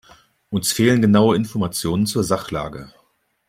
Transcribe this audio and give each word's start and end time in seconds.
Uns 0.49 0.71
fehlen 0.73 0.99
genaue 1.03 1.35
Informationen 1.35 2.07
zur 2.07 2.23
Sachlage. 2.23 2.91